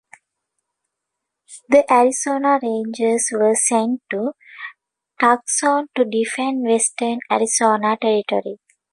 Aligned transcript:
The 1.69 1.85
Arizona 1.93 2.59
Rangers 2.59 3.29
were 3.33 3.53
sent 3.53 4.01
to 4.09 4.31
Tucson 5.19 5.89
to 5.93 6.05
defend 6.05 6.63
western 6.65 7.19
Arizona 7.31 7.97
Territory. 8.01 8.57